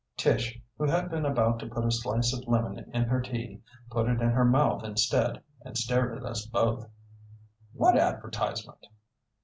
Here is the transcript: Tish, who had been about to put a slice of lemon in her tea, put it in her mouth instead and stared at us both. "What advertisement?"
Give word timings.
Tish, 0.17 0.59
who 0.79 0.85
had 0.89 1.11
been 1.11 1.27
about 1.27 1.59
to 1.59 1.67
put 1.67 1.85
a 1.85 1.91
slice 1.91 2.33
of 2.33 2.47
lemon 2.47 2.89
in 2.91 3.03
her 3.03 3.21
tea, 3.21 3.61
put 3.91 4.07
it 4.09 4.19
in 4.19 4.31
her 4.31 4.43
mouth 4.43 4.83
instead 4.83 5.43
and 5.63 5.77
stared 5.77 6.17
at 6.17 6.25
us 6.25 6.43
both. 6.47 6.89
"What 7.73 7.95
advertisement?" 7.95 8.87